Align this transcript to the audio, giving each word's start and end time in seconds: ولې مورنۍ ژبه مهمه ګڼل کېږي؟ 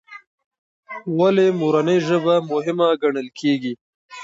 ولې 1.17 1.47
مورنۍ 1.59 1.97
ژبه 2.07 2.35
مهمه 2.51 2.87
ګڼل 3.01 3.27
کېږي؟ 3.39 3.73